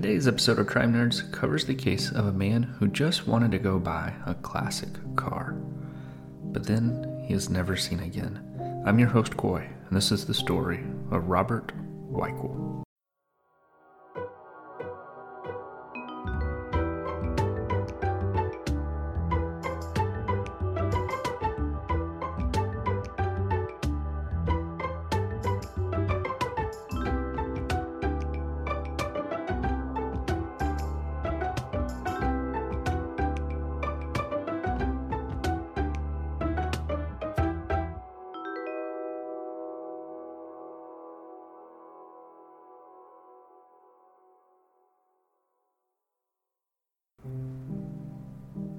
[0.00, 3.58] Today's episode of Crime Nerds covers the case of a man who just wanted to
[3.58, 5.52] go buy a classic car.
[6.42, 8.40] But then he is never seen again.
[8.86, 11.72] I'm your host, Coy, and this is the story of Robert
[12.10, 12.82] Weichel.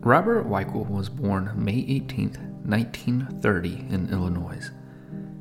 [0.04, 2.32] Robert Weichel was born May 18,
[2.66, 4.72] 1930, in Illinois.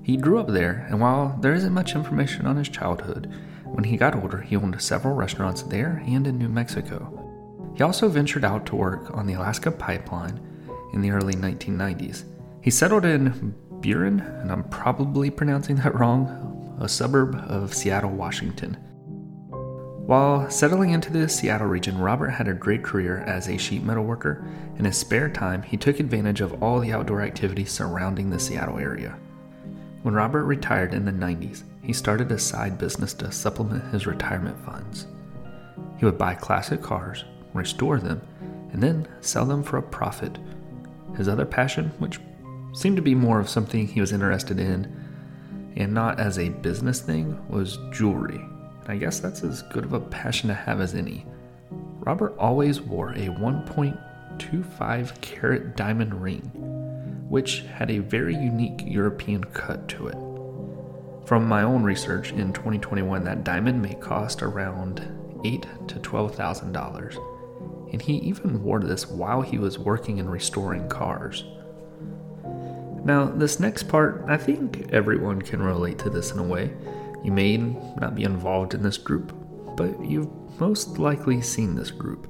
[0.03, 3.33] He grew up there, and while there isn't much information on his childhood,
[3.65, 7.73] when he got older, he owned several restaurants there and in New Mexico.
[7.75, 10.39] He also ventured out to work on the Alaska Pipeline
[10.93, 12.25] in the early 1990s.
[12.61, 18.77] He settled in Burien, and I'm probably pronouncing that wrong, a suburb of Seattle, Washington.
[20.11, 24.03] While settling into the Seattle region, Robert had a great career as a sheet metal
[24.03, 24.45] worker.
[24.77, 28.81] In his spare time, he took advantage of all the outdoor activities surrounding the Seattle
[28.81, 29.17] area.
[30.03, 34.59] When Robert retired in the 90s, he started a side business to supplement his retirement
[34.65, 35.07] funds.
[35.99, 38.21] He would buy classic cars, restore them,
[38.73, 40.41] and then sell them for a profit.
[41.17, 42.19] His other passion, which
[42.73, 44.93] seemed to be more of something he was interested in
[45.77, 48.45] and not as a business thing, was jewelry.
[48.91, 51.25] I guess that's as good of a passion to have as any.
[52.01, 56.41] Robert always wore a 1.25 carat diamond ring,
[57.29, 60.17] which had a very unique European cut to it.
[61.25, 65.07] From my own research in 2021, that diamond may cost around
[65.45, 67.17] eight to twelve thousand dollars,
[67.93, 71.45] and he even wore this while he was working and restoring cars.
[73.05, 76.73] Now, this next part, I think everyone can relate to this in a way.
[77.23, 79.35] You may not be involved in this group,
[79.77, 82.27] but you've most likely seen this group.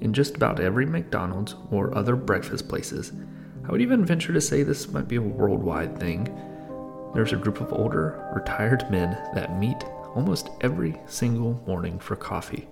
[0.00, 3.12] In just about every McDonald's or other breakfast places,
[3.66, 6.24] I would even venture to say this might be a worldwide thing.
[7.14, 9.82] There's a group of older, retired men that meet
[10.14, 12.68] almost every single morning for coffee.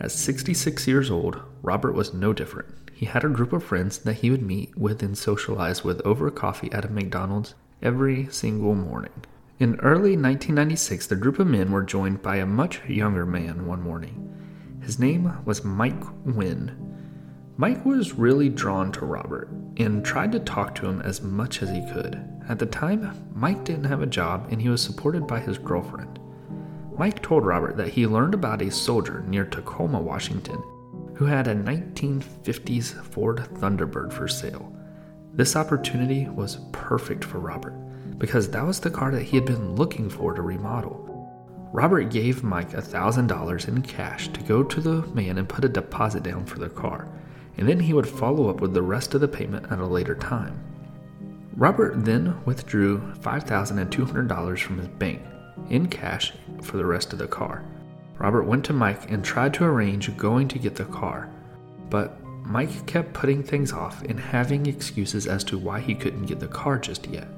[0.00, 2.90] At 66 years old, Robert was no different.
[2.92, 6.30] He had a group of friends that he would meet with and socialize with over
[6.30, 9.24] coffee at a McDonald's every single morning.
[9.62, 13.80] In early 1996, the group of men were joined by a much younger man one
[13.80, 14.28] morning.
[14.82, 16.72] His name was Mike Wynn.
[17.56, 21.70] Mike was really drawn to Robert and tried to talk to him as much as
[21.70, 22.20] he could.
[22.48, 26.18] At the time, Mike didn't have a job and he was supported by his girlfriend.
[26.98, 30.60] Mike told Robert that he learned about a soldier near Tacoma, Washington,
[31.14, 34.76] who had a 1950s Ford Thunderbird for sale.
[35.34, 37.74] This opportunity was perfect for Robert
[38.18, 41.08] because that was the car that he had been looking for to remodel.
[41.72, 46.22] Robert gave Mike $1,000 in cash to go to the man and put a deposit
[46.22, 47.08] down for the car,
[47.56, 50.14] and then he would follow up with the rest of the payment at a later
[50.14, 50.62] time.
[51.56, 55.22] Robert then withdrew $5,200 from his bank
[55.70, 57.64] in cash for the rest of the car.
[58.18, 61.30] Robert went to Mike and tried to arrange going to get the car,
[61.90, 66.40] but Mike kept putting things off and having excuses as to why he couldn't get
[66.40, 67.28] the car just yet.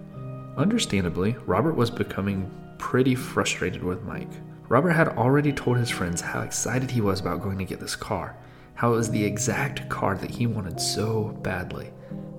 [0.56, 4.31] Understandably, Robert was becoming pretty frustrated with Mike.
[4.69, 7.97] Robert had already told his friends how excited he was about going to get this
[7.97, 8.37] car,
[8.75, 11.91] how it was the exact car that he wanted so badly.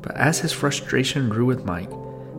[0.02, 1.92] But as his frustration grew with Mike,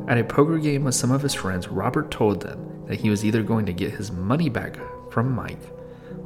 [0.09, 3.25] at a poker game with some of his friends, Robert told them that he was
[3.25, 4.79] either going to get his money back
[5.11, 5.59] from Mike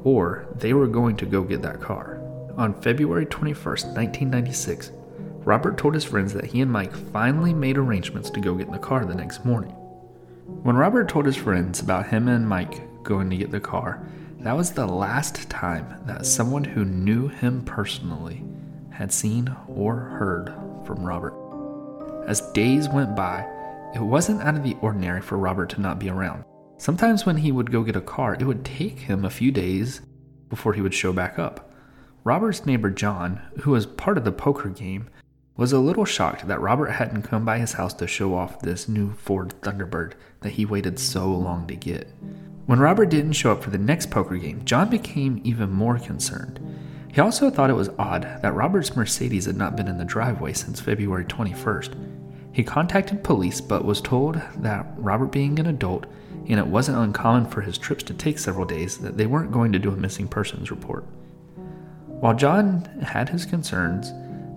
[0.05, 2.21] or they were going to go get that car.
[2.57, 4.93] On February 21st, 1996,
[5.45, 8.73] Robert told his friends that he and Mike finally made arrangements to go get in
[8.73, 9.73] the car the next morning.
[10.63, 14.07] When Robert told his friends about him and Mike going to get the car,
[14.41, 18.43] that was the last time that someone who knew him personally
[18.91, 20.53] had seen or heard
[20.85, 21.35] from Robert.
[22.27, 23.47] As days went by,
[23.95, 26.45] it wasn't out of the ordinary for Robert to not be around.
[26.77, 30.03] Sometimes when he would go get a car, it would take him a few days
[30.49, 31.73] before he would show back up.
[32.25, 35.09] Robert's neighbor John, who was part of the poker game,
[35.61, 38.89] was a little shocked that Robert hadn't come by his house to show off this
[38.89, 42.09] new Ford Thunderbird that he waited so long to get.
[42.65, 46.59] When Robert didn't show up for the next poker game, John became even more concerned.
[47.13, 50.55] He also thought it was odd that Robert's Mercedes had not been in the driveway
[50.55, 51.95] since February 21st.
[52.53, 56.07] He contacted police but was told that Robert, being an adult,
[56.49, 59.73] and it wasn't uncommon for his trips to take several days, that they weren't going
[59.73, 61.05] to do a missing persons report.
[62.07, 64.11] While John had his concerns,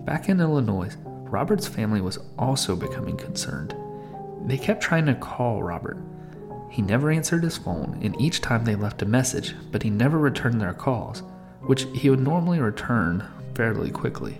[0.04, 3.74] back in Illinois, Robert's family was also becoming concerned.
[4.46, 5.98] They kept trying to call Robert.
[6.70, 10.18] He never answered his phone, and each time they left a message, but he never
[10.18, 11.22] returned their calls,
[11.62, 13.24] which he would normally return
[13.54, 14.38] fairly quickly.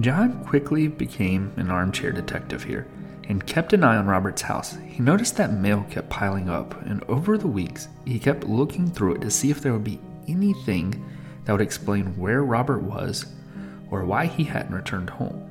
[0.00, 2.86] John quickly became an armchair detective here
[3.28, 4.76] and kept an eye on Robert's house.
[4.86, 9.16] He noticed that mail kept piling up, and over the weeks, he kept looking through
[9.16, 11.04] it to see if there would be anything
[11.44, 13.26] that would explain where Robert was
[13.90, 15.44] or why he hadn't returned home.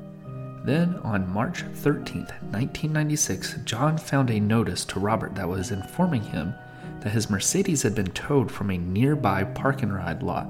[0.63, 6.53] Then, on March 13, 1996, John found a notice to Robert that was informing him
[7.01, 10.49] that his Mercedes had been towed from a nearby park and ride lot.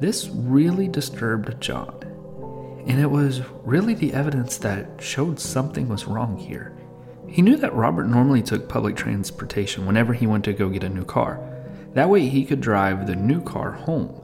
[0.00, 1.94] This really disturbed John,
[2.86, 6.76] and it was really the evidence that showed something was wrong here.
[7.26, 10.88] He knew that Robert normally took public transportation whenever he went to go get a
[10.88, 11.40] new car.
[11.94, 14.20] That way, he could drive the new car home.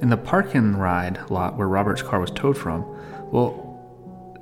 [0.00, 2.84] In the park and ride lot where Robert's car was towed from,
[3.32, 3.62] well,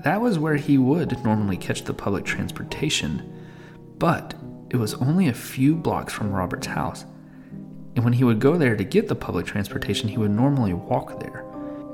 [0.01, 3.23] that was where he would normally catch the public transportation,
[3.99, 4.35] but
[4.71, 7.05] it was only a few blocks from Robert's house.
[7.95, 11.21] And when he would go there to get the public transportation, he would normally walk
[11.21, 11.45] there.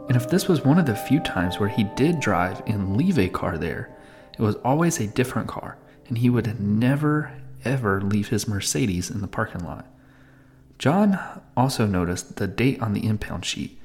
[0.09, 3.19] And if this was one of the few times where he did drive and leave
[3.19, 3.95] a car there,
[4.37, 5.77] it was always a different car,
[6.09, 7.31] and he would never,
[7.65, 9.87] ever leave his Mercedes in the parking lot.
[10.81, 11.19] John
[11.59, 13.79] also noticed the date on the impound sheet,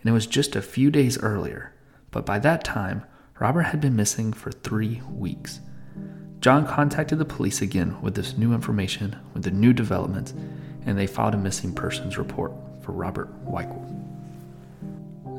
[0.00, 1.74] and it was just a few days earlier,
[2.12, 3.02] but by that time,
[3.40, 5.58] Robert had been missing for three weeks.
[6.38, 10.34] John contacted the police again with this new information, with the new developments,
[10.84, 13.82] and they filed a missing persons report for Robert Weichel.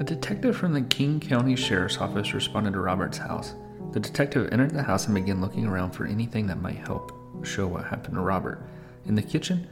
[0.01, 3.53] A detective from the King County Sheriff's Office responded to Robert's house.
[3.94, 7.13] The detective entered the house and began looking around for anything that might help
[7.45, 8.62] show what happened to Robert.
[9.06, 9.69] In the kitchen,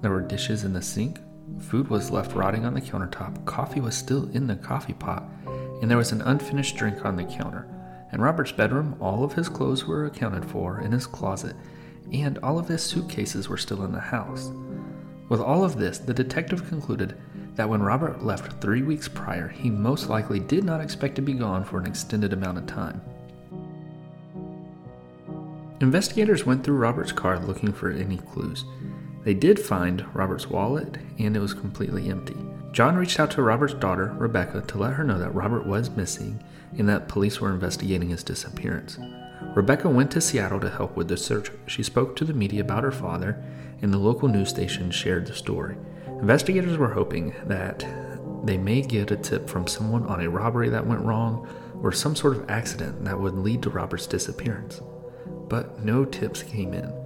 [0.00, 1.18] there were dishes in the sink,
[1.58, 5.24] food was left rotting on the countertop, coffee was still in the coffee pot,
[5.82, 7.66] and there was an unfinished drink on the counter.
[8.12, 11.54] In Robert's bedroom, all of his clothes were accounted for in his closet,
[12.12, 14.50] and all of his suitcases were still in the house.
[15.28, 17.16] With all of this, the detective concluded
[17.54, 21.34] that when Robert left three weeks prior, he most likely did not expect to be
[21.34, 23.00] gone for an extended amount of time.
[25.80, 28.64] Investigators went through Robert's car looking for any clues.
[29.22, 32.36] They did find Robert's wallet, and it was completely empty.
[32.72, 36.42] John reached out to Robert's daughter, Rebecca, to let her know that Robert was missing
[36.78, 38.98] and that police were investigating his disappearance.
[39.54, 41.50] Rebecca went to Seattle to help with the search.
[41.66, 43.42] She spoke to the media about her father,
[43.82, 45.76] and the local news station shared the story.
[46.06, 47.84] Investigators were hoping that
[48.44, 51.48] they may get a tip from someone on a robbery that went wrong
[51.82, 54.80] or some sort of accident that would lead to Robert's disappearance.
[55.48, 56.99] But no tips came in.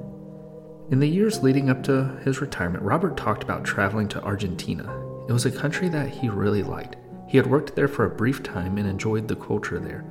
[0.90, 5.32] In the years leading up to his retirement, Robert talked about traveling to Argentina it
[5.32, 6.96] was a country that he really liked.
[7.26, 10.04] He had worked there for a brief time and enjoyed the culture there.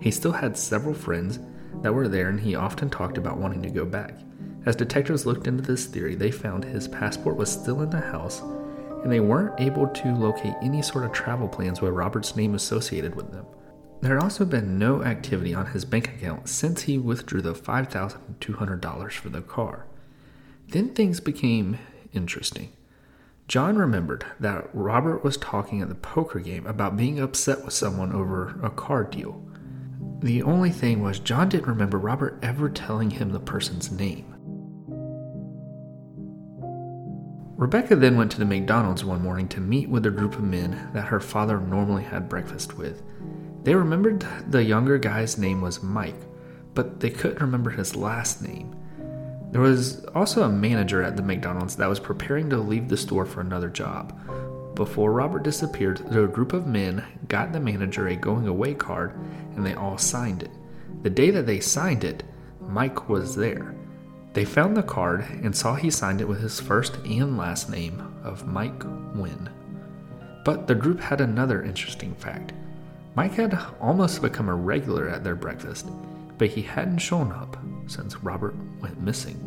[0.00, 1.38] He still had several friends
[1.82, 4.18] that were there, and he often talked about wanting to go back.
[4.64, 8.40] As detectives looked into this theory, they found his passport was still in the house,
[9.02, 13.14] and they weren't able to locate any sort of travel plans with Robert's name associated
[13.14, 13.44] with them.
[14.00, 19.12] There had also been no activity on his bank account since he withdrew the $5,200
[19.12, 19.86] for the car.
[20.68, 21.78] Then things became
[22.12, 22.72] interesting.
[23.46, 28.12] John remembered that Robert was talking at the poker game about being upset with someone
[28.12, 29.42] over a card deal.
[30.20, 34.34] The only thing was, John didn't remember Robert ever telling him the person's name.
[37.56, 40.90] Rebecca then went to the McDonald's one morning to meet with a group of men
[40.92, 43.02] that her father normally had breakfast with.
[43.62, 46.20] They remembered the younger guy's name was Mike,
[46.74, 48.74] but they couldn't remember his last name.
[49.54, 53.24] There was also a manager at the McDonald's that was preparing to leave the store
[53.24, 54.12] for another job.
[54.74, 59.12] Before Robert disappeared, a group of men got the manager a going away card
[59.54, 60.50] and they all signed it.
[61.04, 62.24] The day that they signed it,
[62.62, 63.76] Mike was there.
[64.32, 68.02] They found the card and saw he signed it with his first and last name
[68.24, 68.82] of Mike
[69.14, 69.48] Wynn.
[70.44, 72.52] But the group had another interesting fact.
[73.14, 75.86] Mike had almost become a regular at their breakfast,
[76.38, 77.56] but he hadn't shown up
[77.86, 79.43] since Robert went missing.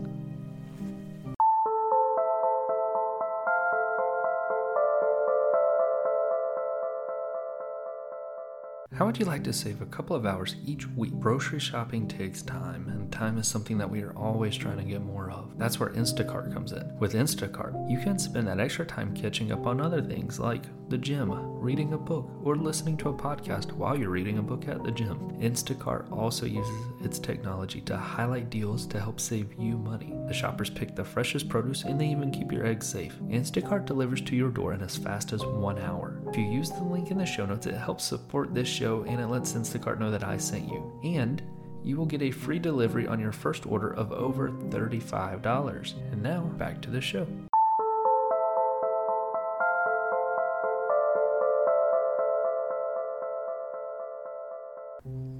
[8.97, 11.19] How would you like to save a couple of hours each week?
[11.19, 15.03] Grocery shopping takes time, and time is something that we are always trying to get
[15.03, 15.55] more of.
[15.55, 16.97] That's where Instacart comes in.
[16.97, 20.97] With Instacart, you can spend that extra time catching up on other things like the
[20.97, 24.83] gym, reading a book, or listening to a podcast while you're reading a book at
[24.83, 25.19] the gym.
[25.39, 30.15] Instacart also uses its technology to highlight deals to help save you money.
[30.27, 33.15] The shoppers pick the freshest produce and they even keep your eggs safe.
[33.27, 36.16] Instacart delivers to your door in as fast as one hour.
[36.29, 39.19] If you use the link in the show notes, it helps support this show and
[39.19, 40.99] it lets Instacart know that I sent you.
[41.03, 41.41] And
[41.83, 45.93] you will get a free delivery on your first order of over $35.
[46.11, 47.25] And now, back to the show.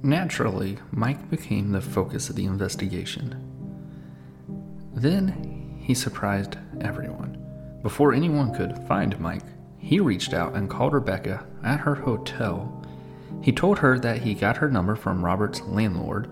[0.01, 3.43] Naturally, Mike became the focus of the investigation.
[4.95, 7.43] Then he surprised everyone.
[7.83, 9.43] Before anyone could find Mike,
[9.87, 12.83] he reached out and called Rebecca at her hotel.
[13.41, 16.29] He told her that he got her number from Robert's landlord.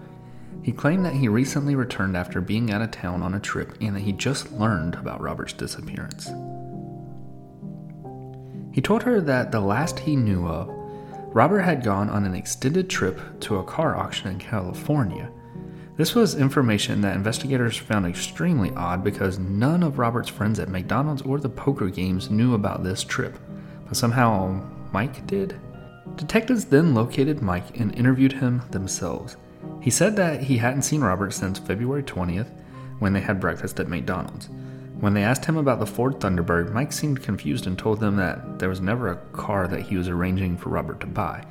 [0.61, 3.95] He claimed that he recently returned after being out of town on a trip and
[3.95, 6.25] that he just learned about Robert's disappearance.
[8.73, 10.69] He told her that the last he knew of,
[11.33, 15.31] Robert had gone on an extended trip to a car auction in California.
[15.97, 21.21] This was information that investigators found extremely odd because none of Robert's friends at McDonald's
[21.21, 23.39] or the poker games knew about this trip,
[23.87, 24.61] but somehow
[24.91, 25.57] Mike did.
[26.17, 29.37] Detectives then located Mike and interviewed him themselves.
[29.81, 32.49] He said that he hadn't seen Robert since February 20th
[32.99, 34.49] when they had breakfast at McDonald's.
[34.99, 38.59] When they asked him about the Ford Thunderbird, Mike seemed confused and told them that
[38.59, 41.45] there was never a car that he was arranging for Robert to buy.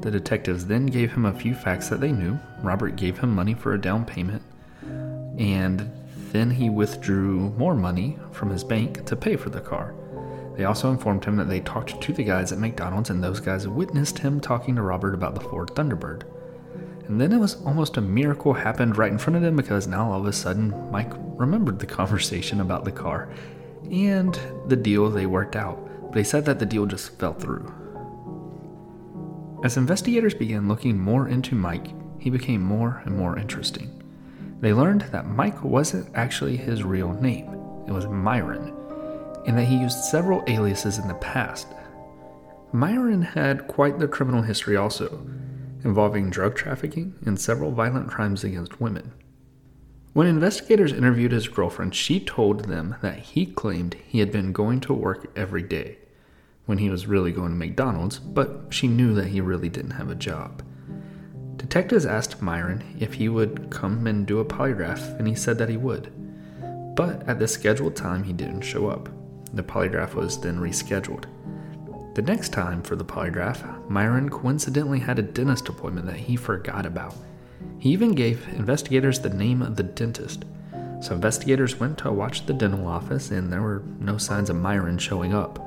[0.00, 2.38] The detectives then gave him a few facts that they knew.
[2.62, 4.42] Robert gave him money for a down payment,
[5.38, 5.90] and
[6.32, 9.94] then he withdrew more money from his bank to pay for the car.
[10.56, 13.66] They also informed him that they talked to the guys at McDonald's and those guys
[13.66, 16.22] witnessed him talking to Robert about the Ford Thunderbird.
[17.06, 20.10] And then it was almost a miracle happened right in front of them because now
[20.10, 23.28] all of a sudden Mike remembered the conversation about the car
[23.90, 25.78] and the deal they worked out.
[26.08, 27.72] But he said that the deal just fell through.
[29.64, 31.86] As investigators began looking more into Mike,
[32.18, 34.02] he became more and more interesting.
[34.60, 37.48] They learned that Mike wasn't actually his real name,
[37.88, 38.74] it was Myron,
[39.46, 41.66] and that he used several aliases in the past.
[42.74, 45.26] Myron had quite the criminal history also
[45.82, 49.14] involving drug trafficking and several violent crimes against women.
[50.12, 54.80] When investigators interviewed his girlfriend, she told them that he claimed he had been going
[54.80, 55.96] to work every day
[56.66, 60.10] when he was really going to McDonald's, but she knew that he really didn't have
[60.10, 60.62] a job.
[61.56, 65.68] Detectives asked Myron if he would come and do a polygraph, and he said that
[65.68, 66.12] he would.
[66.94, 69.08] But at the scheduled time, he didn't show up.
[69.52, 71.24] The polygraph was then rescheduled.
[72.14, 76.86] The next time for the polygraph, Myron coincidentally had a dentist appointment that he forgot
[76.86, 77.14] about.
[77.78, 80.44] He even gave investigators the name of the dentist.
[81.00, 84.98] So investigators went to watch the dental office and there were no signs of Myron
[84.98, 85.58] showing up.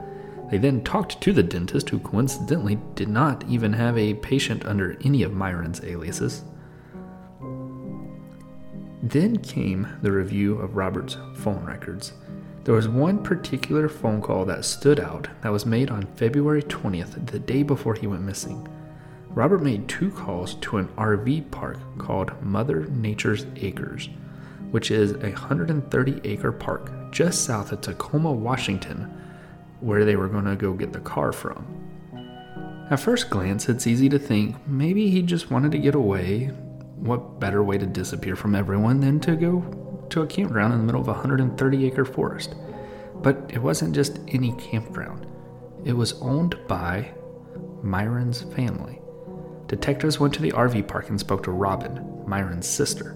[0.50, 4.98] They then talked to the dentist, who coincidentally did not even have a patient under
[5.04, 6.44] any of Myron's aliases.
[9.04, 12.14] Then came the review of Robert's phone records.
[12.64, 17.28] There was one particular phone call that stood out that was made on February 20th,
[17.28, 18.68] the day before he went missing.
[19.30, 24.10] Robert made two calls to an RV park called Mother Nature's Acres,
[24.72, 29.14] which is a 130 acre park just south of Tacoma, Washington,
[29.80, 31.66] where they were going to go get the car from.
[32.90, 36.46] At first glance, it's easy to think maybe he just wanted to get away.
[36.96, 40.86] What better way to disappear from everyone than to go to a campground in the
[40.86, 42.56] middle of a 130 acre forest.
[43.16, 45.26] But it wasn't just any campground,
[45.84, 47.12] it was owned by
[47.82, 49.02] Myron's family.
[49.68, 53.16] Detectives went to the RV park and spoke to Robin, Myron's sister.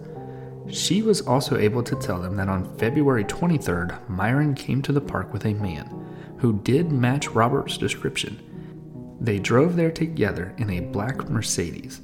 [0.70, 5.02] She was also able to tell them that on February 23rd, Myron came to the
[5.02, 6.01] park with a man
[6.42, 9.18] who did match Robert's description.
[9.22, 12.02] They drove there together in a black Mercedes.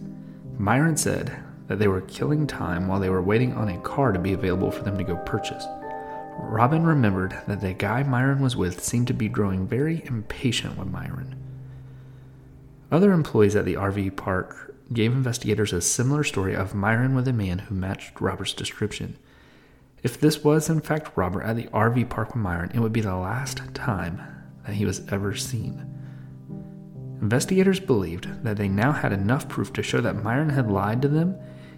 [0.59, 4.19] Myron said that they were killing time while they were waiting on a car to
[4.19, 5.65] be available for them to go purchase.
[6.39, 10.87] Robin remembered that the guy Myron was with seemed to be growing very impatient with
[10.87, 11.35] Myron.
[12.91, 17.33] Other employees at the RV park gave investigators a similar story of Myron with a
[17.33, 19.17] man who matched Robert's description.
[20.03, 23.01] If this was in fact Robert at the RV park with Myron, it would be
[23.01, 24.21] the last time
[24.65, 25.85] that he was ever seen.
[27.21, 31.07] Investigators believed that they now had enough proof to show that Myron had lied to
[31.07, 31.37] them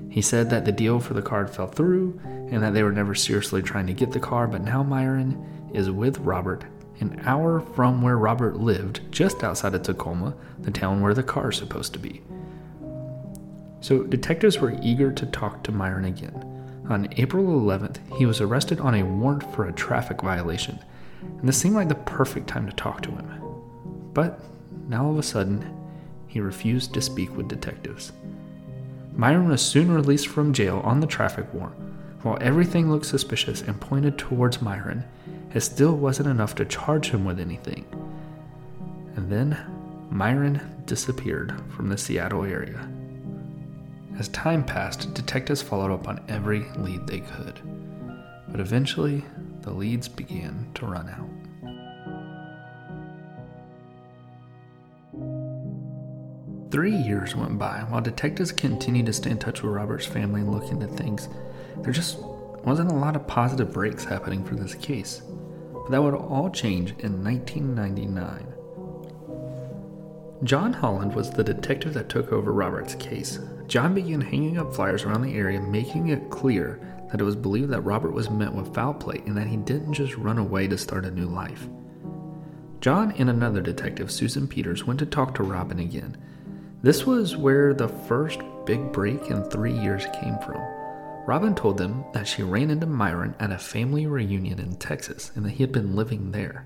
[0.10, 3.14] he said that the deal for the card fell through and that they were never
[3.14, 6.64] seriously trying to get the car, but now Myron is with Robert,
[7.00, 11.52] an hour from where Robert lived, just outside of Tacoma, the town where the car
[11.52, 12.22] is supposed to be.
[13.82, 16.46] So detectives were eager to talk to Myron again.
[16.90, 20.80] On April 11th, he was arrested on a warrant for a traffic violation,
[21.22, 23.42] and this seemed like the perfect time to talk to him.
[24.14, 24.40] But
[24.88, 25.72] now all of a sudden,
[26.26, 28.12] he refused to speak with detectives.
[29.14, 31.76] Myron was soon released from jail on the traffic warrant.
[32.24, 35.04] While everything looked suspicious and pointed towards Myron,
[35.54, 37.86] it still wasn't enough to charge him with anything.
[39.16, 39.58] And then
[40.10, 42.90] Myron disappeared from the Seattle area.
[44.20, 47.62] As time passed, detectives followed up on every lead they could.
[48.50, 49.24] But eventually,
[49.62, 51.30] the leads began to run out.
[56.70, 60.52] Three years went by while detectives continued to stay in touch with Robert's family and
[60.52, 61.30] look into things.
[61.78, 65.22] There just wasn't a lot of positive breaks happening for this case.
[65.72, 68.54] But that would all change in 1999.
[70.44, 73.40] John Holland was the detective that took over Robert's case.
[73.70, 77.70] John began hanging up flyers around the area, making it clear that it was believed
[77.70, 80.78] that Robert was met with foul play and that he didn't just run away to
[80.78, 81.70] start a new life.
[82.82, 86.18] John and another detective, Susan Peters, went to talk to Robin again
[86.82, 90.62] this was where the first big break in three years came from.
[91.28, 95.44] Robin told them that she ran into Myron at a family reunion in Texas and
[95.46, 96.66] that he had been living there.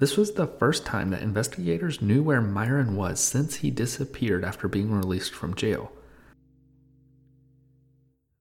[0.00, 4.66] This was the first time that investigators knew where Myron was since he disappeared after
[4.66, 5.92] being released from jail.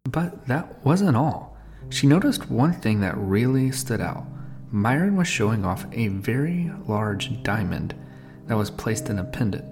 [0.06, 1.58] But that wasn't all.
[1.90, 4.26] She noticed one thing that really stood out.
[4.72, 7.94] Myron was showing off a very large diamond
[8.48, 9.66] that was placed in a pendant.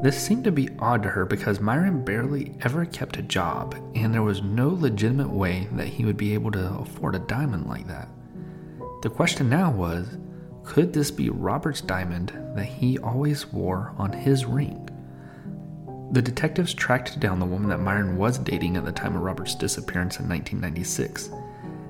[0.00, 4.14] This seemed to be odd to her because Myron barely ever kept a job, and
[4.14, 7.88] there was no legitimate way that he would be able to afford a diamond like
[7.88, 8.08] that.
[9.02, 10.06] The question now was
[10.64, 14.88] could this be Robert's diamond that he always wore on his ring?
[16.12, 19.54] The detectives tracked down the woman that Myron was dating at the time of Robert's
[19.54, 21.30] disappearance in 1996.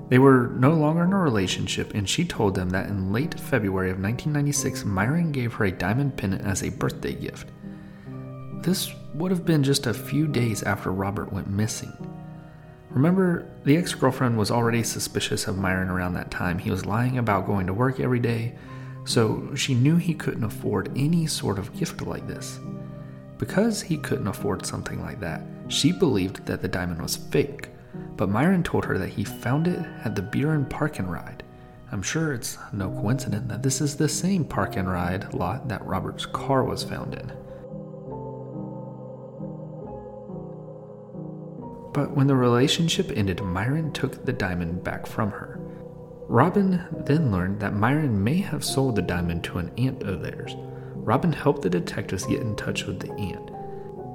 [0.09, 3.89] They were no longer in a relationship, and she told them that in late February
[3.89, 7.49] of 1996, Myron gave her a diamond pendant as a birthday gift.
[8.61, 11.93] This would have been just a few days after Robert went missing.
[12.95, 16.57] Remember, the ex girlfriend was already suspicious of Myron around that time.
[16.57, 18.55] He was lying about going to work every day,
[19.03, 22.57] so she knew he couldn't afford any sort of gift like this.
[23.37, 27.67] Because he couldn't afford something like that, she believed that the diamond was fake,
[28.15, 31.43] but Myron told her that he found it at the and Park and Ride.
[31.91, 35.85] I'm sure it's no coincidence that this is the same park and ride lot that
[35.85, 37.29] Robert's car was found in.
[41.95, 45.57] But when the relationship ended, Myron took the diamond back from her.
[46.27, 50.57] Robin then learned that Myron may have sold the diamond to an aunt of theirs.
[50.93, 53.49] Robin helped the detectives get in touch with the aunt.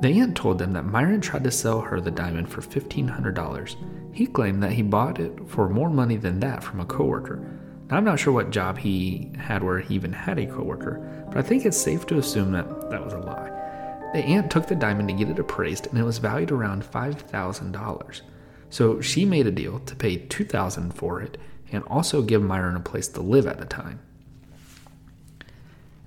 [0.02, 4.14] The aunt told them that Myron tried to sell her the diamond for $1,500.
[4.14, 7.36] He claimed that he bought it for more money than that from a coworker.
[7.88, 11.38] Now, I'm not sure what job he had where he even had a coworker, but
[11.38, 13.59] I think it's safe to assume that that was a lie.
[14.12, 18.20] The aunt took the diamond to get it appraised, and it was valued around $5,000.
[18.68, 21.38] So she made a deal to pay 2,000 for it
[21.72, 24.00] and also give Myron a place to live at the time.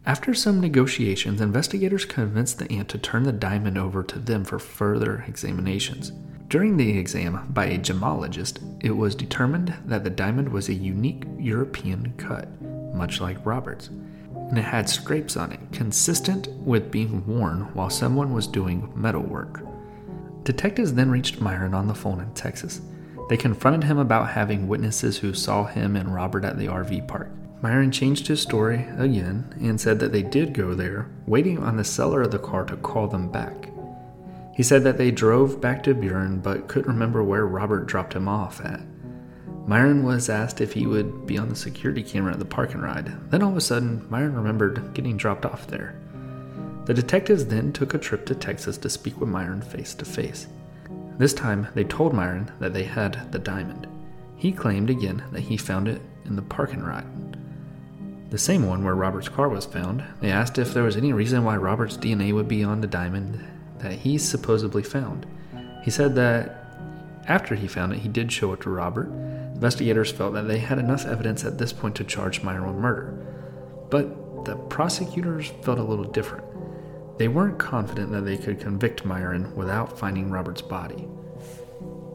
[0.06, 4.60] After some negotiations, investigators convinced the aunt to turn the diamond over to them for
[4.60, 6.12] further examinations.
[6.50, 11.24] During the exam by a gemologist, it was determined that the diamond was a unique
[11.40, 12.62] European cut,
[12.94, 13.90] much like Robert's
[14.54, 19.24] and it had scrapes on it, consistent with being worn while someone was doing metal
[19.24, 19.62] work.
[20.44, 22.80] Detectives then reached Myron on the phone in Texas.
[23.30, 27.32] They confronted him about having witnesses who saw him and Robert at the RV park.
[27.64, 31.84] Myron changed his story again and said that they did go there, waiting on the
[31.84, 33.72] seller of the car to call them back.
[34.56, 38.28] He said that they drove back to Burien but couldn't remember where Robert dropped him
[38.28, 38.82] off at.
[39.66, 42.84] Myron was asked if he would be on the security camera at the park and
[42.84, 43.14] ride.
[43.30, 45.96] Then all of a sudden, Myron remembered getting dropped off there.
[46.86, 50.48] The detectives then took a trip to Texas to speak with Myron face to face.
[51.18, 53.88] This time, they told Myron that they had the diamond.
[54.36, 57.08] He claimed again that he found it in the park and ride.
[58.32, 60.04] The same one where Robert's car was found.
[60.20, 63.42] They asked if there was any reason why Robert's DNA would be on the diamond
[63.78, 65.26] that he supposedly found.
[65.84, 66.64] He said that
[67.28, 69.10] after he found it, he did show it to Robert.
[69.54, 73.26] Investigators felt that they had enough evidence at this point to charge Myron with murder.
[73.90, 76.46] But the prosecutors felt a little different.
[77.18, 81.08] They weren't confident that they could convict Myron without finding Robert's body.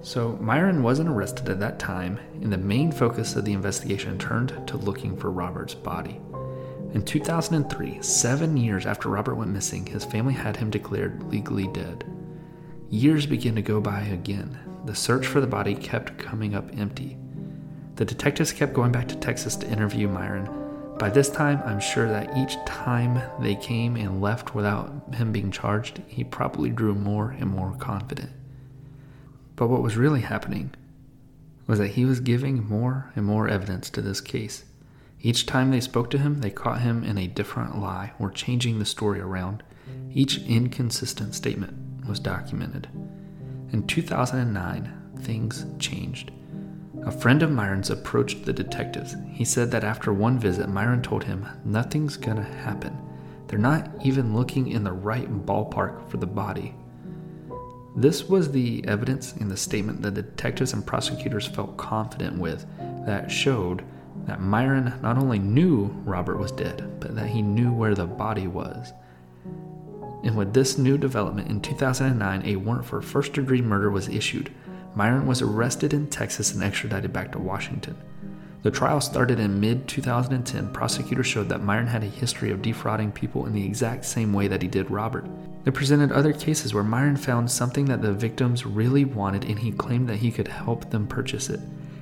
[0.02, 4.66] So Myron wasn't arrested at that time, and the main focus of the investigation turned
[4.68, 6.20] to looking for Robert's body.
[6.94, 12.04] In 2003, seven years after Robert went missing, his family had him declared legally dead.
[12.88, 17.18] Years began to go by again, the search for the body kept coming up empty.
[17.98, 20.48] The detectives kept going back to Texas to interview Myron,
[21.00, 25.50] By this time, I'm sure that each time they came and left without him being
[25.50, 28.30] charged, he probably grew more and more confident.
[29.56, 30.74] But what was really happening
[31.66, 34.64] was that he was giving more and more evidence to this case.
[35.20, 38.78] Each time they spoke to him, they caught him in a different lie or changing
[38.78, 39.64] the story around.
[40.12, 42.88] Each inconsistent statement was documented.
[43.72, 46.30] In 2009, things changed.
[47.08, 49.16] A friend of Myron's approached the detectives.
[49.32, 52.94] He said that after one visit, Myron told him, Nothing's gonna happen.
[53.46, 56.74] They're not even looking in the right ballpark for the body.
[57.96, 62.66] This was the evidence in the statement that the detectives and prosecutors felt confident with
[63.06, 63.86] that showed
[64.26, 68.48] that Myron not only knew Robert was dead, but that he knew where the body
[68.48, 68.92] was.
[70.24, 74.52] And with this new development in 2009, a warrant for first degree murder was issued.
[74.98, 77.96] Myron was arrested in Texas and extradited back to Washington.
[78.64, 80.72] The trial started in mid 2010.
[80.72, 84.48] Prosecutors showed that Myron had a history of defrauding people in the exact same way
[84.48, 85.24] that he did Robert.
[85.62, 89.70] They presented other cases where Myron found something that the victims really wanted and he
[89.70, 91.60] claimed that he could help them purchase it.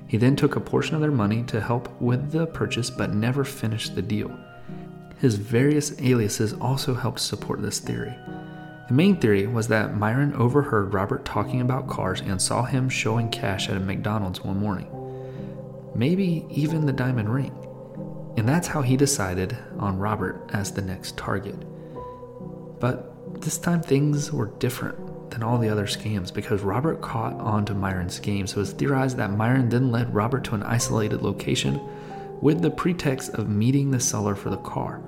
[0.09, 3.45] He then took a portion of their money to help with the purchase but never
[3.45, 4.35] finished the deal.
[5.21, 8.17] His various aliases also helped support this theory.
[8.89, 13.31] The main theory was that Myron overheard Robert talking about cars and saw him showing
[13.31, 14.89] cash at a McDonald's one morning.
[15.97, 17.53] Maybe even the diamond ring.
[18.37, 21.57] And that's how he decided on Robert as the next target.
[22.79, 27.65] But this time things were different than all the other scams because Robert caught on
[27.65, 31.81] to Myron's game, so it's theorized that Myron then led Robert to an isolated location
[32.41, 35.01] with the pretext of meeting the seller for the car.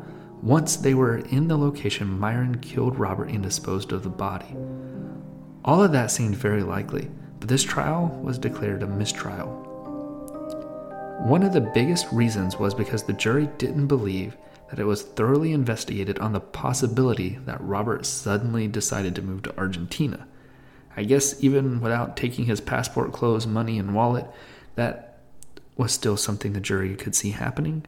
[0.43, 4.57] Once they were in the location, Myron killed Robert and disposed of the body.
[5.65, 9.49] All of that seemed very likely, but this trial was declared a mistrial.
[11.25, 14.37] One of the biggest reasons was because the jury didn't believe
[14.71, 19.59] that it was thoroughly investigated on the possibility that Robert suddenly decided to move to
[19.59, 20.29] Argentina.
[20.97, 24.27] I guess even without taking his passport, clothes, money, and wallet,
[24.77, 25.19] that
[25.77, 27.85] was still something the jury could see happening.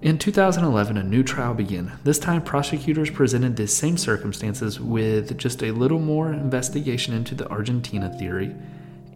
[0.00, 1.98] In 2011, a new trial began.
[2.04, 7.48] This time, prosecutors presented the same circumstances with just a little more investigation into the
[7.48, 8.54] Argentina theory,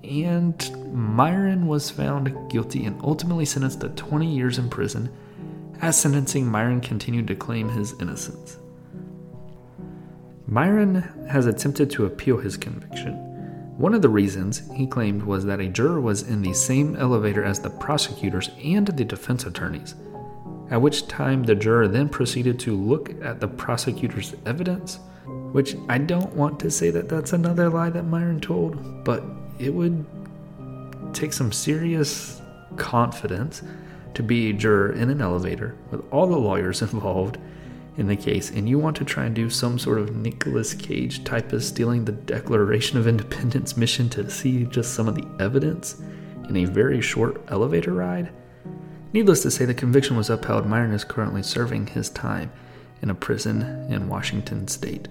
[0.02, 5.08] and Myron was found guilty and ultimately sentenced to 20 years in prison.
[5.80, 8.58] As sentencing, Myron continued to claim his innocence.
[10.48, 10.96] Myron
[11.30, 13.14] has attempted to appeal his conviction.
[13.78, 17.44] One of the reasons, he claimed, was that a juror was in the same elevator
[17.44, 19.94] as the prosecutors and the defense attorneys,
[20.72, 24.98] at which time the juror then proceeded to look at the prosecutor's evidence,
[25.52, 29.22] which I don't want to say that that's another lie that Myron told, but
[29.58, 30.06] it would
[31.12, 32.40] take some serious
[32.76, 33.62] confidence
[34.14, 37.36] to be a juror in an elevator with all the lawyers involved
[37.98, 41.22] in the case, and you want to try and do some sort of Nicolas Cage
[41.24, 46.00] type of stealing the Declaration of Independence mission to see just some of the evidence
[46.48, 48.30] in a very short elevator ride?
[49.12, 50.66] Needless to say, the conviction was upheld.
[50.66, 52.50] Myron is currently serving his time
[53.02, 55.08] in a prison in Washington state.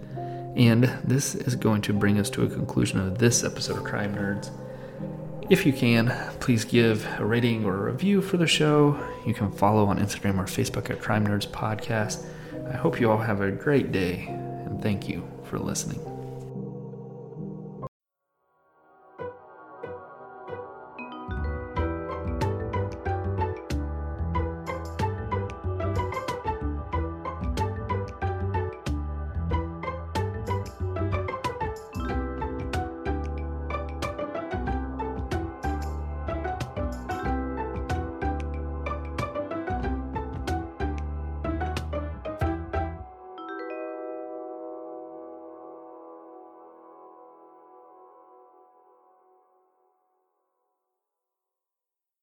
[0.56, 4.16] And this is going to bring us to a conclusion of this episode of Crime
[4.16, 4.50] Nerds.
[5.50, 8.98] If you can, please give a rating or a review for the show.
[9.26, 12.26] You can follow on Instagram or Facebook at Crime Nerds Podcast.
[12.70, 16.11] I hope you all have a great day, and thank you for listening.